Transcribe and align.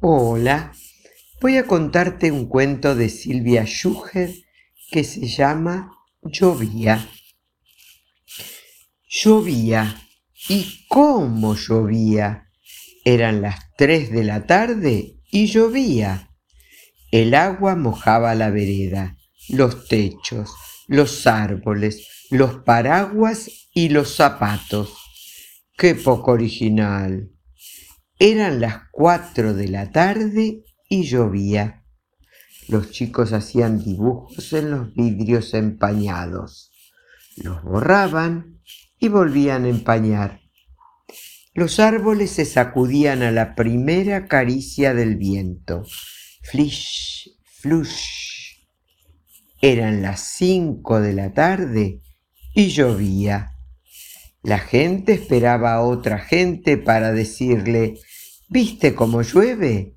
Hola, 0.00 0.74
voy 1.40 1.56
a 1.56 1.66
contarte 1.66 2.30
un 2.30 2.48
cuento 2.48 2.94
de 2.94 3.08
Silvia 3.08 3.64
Schuher 3.64 4.30
que 4.90 5.04
se 5.04 5.26
llama 5.26 5.90
Llovía. 6.22 7.08
Llovía. 9.08 10.02
¿Y 10.50 10.84
cómo 10.88 11.56
llovía? 11.56 12.50
Eran 13.06 13.40
las 13.40 13.74
tres 13.78 14.12
de 14.12 14.24
la 14.24 14.46
tarde 14.46 15.16
y 15.30 15.46
llovía. 15.46 16.28
El 17.10 17.34
agua 17.34 17.74
mojaba 17.74 18.34
la 18.34 18.50
vereda, 18.50 19.16
los 19.48 19.88
techos, 19.88 20.50
los 20.88 21.26
árboles, 21.26 22.06
los 22.30 22.58
paraguas 22.64 23.50
y 23.72 23.88
los 23.88 24.14
zapatos. 24.14 24.94
¡Qué 25.74 25.94
poco 25.94 26.32
original! 26.32 27.35
Eran 28.18 28.60
las 28.60 28.88
cuatro 28.92 29.52
de 29.52 29.68
la 29.68 29.90
tarde 29.90 30.64
y 30.88 31.04
llovía. 31.04 31.84
Los 32.68 32.90
chicos 32.90 33.32
hacían 33.34 33.84
dibujos 33.84 34.52
en 34.54 34.70
los 34.70 34.94
vidrios 34.94 35.52
empañados. 35.52 36.72
Los 37.36 37.62
borraban 37.62 38.62
y 38.98 39.08
volvían 39.08 39.66
a 39.66 39.68
empañar. 39.68 40.40
Los 41.52 41.78
árboles 41.78 42.30
se 42.30 42.46
sacudían 42.46 43.22
a 43.22 43.30
la 43.30 43.54
primera 43.54 44.26
caricia 44.26 44.94
del 44.94 45.16
viento. 45.16 45.84
Flish, 46.42 47.30
flush. 47.44 48.64
Eran 49.60 50.00
las 50.00 50.20
cinco 50.20 51.00
de 51.00 51.12
la 51.12 51.34
tarde 51.34 52.00
y 52.54 52.68
llovía. 52.68 53.55
La 54.46 54.60
gente 54.60 55.12
esperaba 55.12 55.72
a 55.72 55.80
otra 55.80 56.20
gente 56.20 56.78
para 56.78 57.10
decirle, 57.10 57.98
¿viste 58.48 58.94
cómo 58.94 59.22
llueve? 59.22 59.96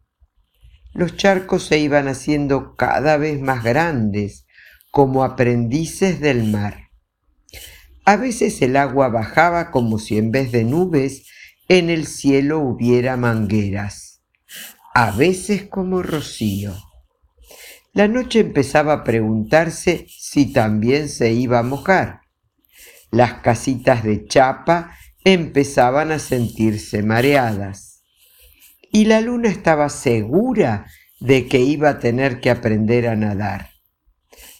Los 0.91 1.15
charcos 1.17 1.67
se 1.67 1.77
iban 1.77 2.07
haciendo 2.07 2.75
cada 2.75 3.17
vez 3.17 3.39
más 3.39 3.63
grandes, 3.63 4.47
como 4.89 5.23
aprendices 5.23 6.19
del 6.19 6.45
mar. 6.45 6.89
A 8.05 8.17
veces 8.17 8.59
el 8.63 8.75
agua 8.75 9.09
bajaba 9.09 9.69
como 9.69 9.99
si 9.99 10.17
en 10.17 10.31
vez 10.31 10.51
de 10.51 10.63
nubes 10.63 11.27
en 11.67 11.91
el 11.91 12.07
cielo 12.07 12.57
hubiera 12.57 13.17
mangueras, 13.17 14.23
a 14.95 15.11
veces 15.11 15.67
como 15.67 16.01
rocío. 16.01 16.73
La 17.93 18.07
noche 18.07 18.39
empezaba 18.39 18.93
a 18.93 19.03
preguntarse 19.03 20.07
si 20.09 20.51
también 20.51 21.07
se 21.07 21.33
iba 21.33 21.59
a 21.59 21.63
mojar. 21.63 22.21
Las 23.11 23.41
casitas 23.41 24.03
de 24.03 24.25
chapa 24.27 24.91
empezaban 25.23 26.11
a 26.11 26.19
sentirse 26.19 27.01
mareadas. 27.03 28.03
Y 28.91 29.05
la 29.05 29.21
luna 29.21 29.49
estaba 29.49 29.89
segura 29.89 30.85
de 31.19 31.47
que 31.47 31.59
iba 31.59 31.89
a 31.89 31.99
tener 31.99 32.39
que 32.39 32.49
aprender 32.49 33.07
a 33.07 33.15
nadar, 33.15 33.71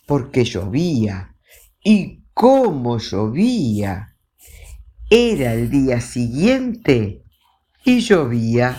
porque 0.06 0.44
llovía. 0.44 1.36
¿Y 1.84 2.24
cómo 2.34 2.98
llovía? 2.98 4.16
Era 5.10 5.54
el 5.54 5.70
día 5.70 6.02
siguiente 6.02 7.24
y 7.86 8.02
llovía. 8.02 8.78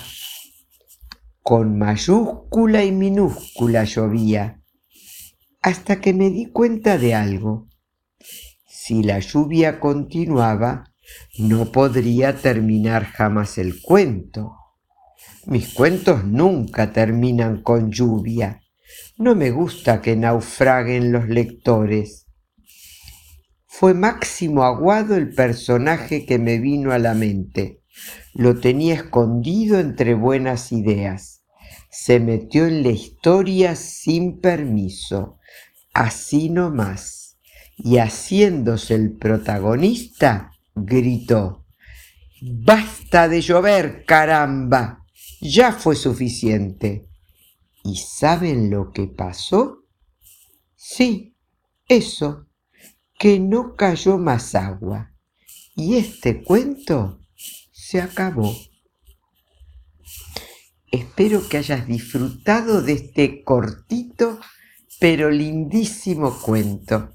Con 1.43 1.79
mayúscula 1.79 2.85
y 2.85 2.93
minúscula 2.93 3.85
llovía, 3.85 4.63
hasta 5.63 6.01
que 6.01 6.13
me 6.13 6.31
di 6.31 6.47
cuenta 6.47 6.99
de 6.99 7.15
algo 7.15 7.70
si 8.91 9.05
la 9.05 9.21
lluvia 9.21 9.79
continuaba, 9.79 10.93
no 11.39 11.71
podría 11.71 12.35
terminar 12.35 13.05
jamás 13.05 13.57
el 13.57 13.81
cuento. 13.81 14.57
Mis 15.47 15.73
cuentos 15.75 16.25
nunca 16.25 16.93
terminan 16.93 17.63
con 17.63 17.93
lluvia. 17.93 18.63
No 19.17 19.37
me 19.37 19.53
gusta 19.53 20.03
que 20.03 20.17
naufraguen 20.17 21.13
los 21.13 21.29
lectores. 21.29 22.27
Fue 23.65 23.95
Máximo 23.95 24.65
Aguado 24.65 25.15
el 25.15 25.33
personaje 25.37 26.27
que 26.27 26.41
me 26.41 26.59
vino 26.59 26.91
a 26.91 26.99
la 26.99 27.15
mente. 27.15 27.85
Lo 28.35 28.59
tenía 28.59 28.95
escondido 28.95 29.79
entre 29.79 30.15
buenas 30.15 30.73
ideas. 30.73 31.45
Se 31.93 32.19
metió 32.19 32.67
en 32.67 32.83
la 32.83 32.91
historia 32.91 33.77
sin 33.77 34.41
permiso. 34.41 35.39
Así 35.95 36.51
no 36.51 36.73
más 36.73 37.21
y 37.83 37.99
haciéndose 37.99 38.95
el 38.95 39.17
protagonista, 39.17 40.53
gritó, 40.75 41.67
Basta 42.43 43.29
de 43.29 43.43
llover, 43.43 44.05
caramba, 44.07 45.05
ya 45.41 45.73
fue 45.73 45.95
suficiente. 45.95 47.07
¿Y 47.85 47.97
saben 47.97 48.71
lo 48.71 48.93
que 48.93 49.07
pasó? 49.07 49.85
Sí, 50.75 51.37
eso, 51.87 52.47
que 53.19 53.39
no 53.39 53.75
cayó 53.75 54.17
más 54.17 54.55
agua. 54.55 55.13
Y 55.77 55.97
este 55.97 56.43
cuento 56.43 57.21
se 57.73 58.01
acabó. 58.01 58.57
Espero 60.91 61.47
que 61.49 61.59
hayas 61.59 61.87
disfrutado 61.87 62.81
de 62.81 62.95
este 62.95 63.45
cortito 63.45 64.41
pero 65.01 65.31
lindísimo 65.31 66.39
cuento. 66.39 67.15